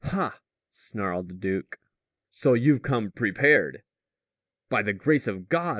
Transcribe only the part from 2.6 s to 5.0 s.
come prepared!" "By the